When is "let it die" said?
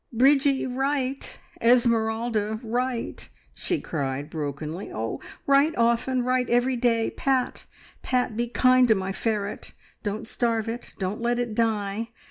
11.21-12.09